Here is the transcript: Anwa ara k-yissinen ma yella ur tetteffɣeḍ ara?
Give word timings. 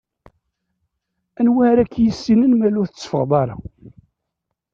Anwa 1.39 1.61
ara 1.71 1.83
k-yissinen 1.91 2.53
ma 2.55 2.65
yella 2.67 2.79
ur 2.81 2.87
tetteffɣeḍ 2.89 3.31
ara? 3.41 3.55